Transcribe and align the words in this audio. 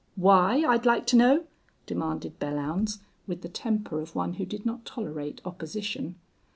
"Why, 0.15 0.65
I'd 0.67 0.87
like 0.87 1.05
to 1.05 1.15
know?" 1.15 1.45
demanded 1.85 2.39
Belllounds, 2.39 3.01
with 3.27 3.43
the 3.43 3.47
temper 3.49 3.99
of 4.01 4.15
one 4.15 4.33
who 4.33 4.45
did 4.47 4.65
not 4.65 4.83
tolerate 4.83 5.41
opposition. 5.45 6.15